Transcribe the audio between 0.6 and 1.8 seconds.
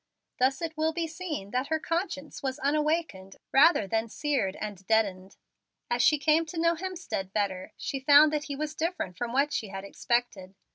it will be seen that her